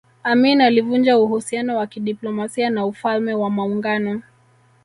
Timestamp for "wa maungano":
3.33-4.21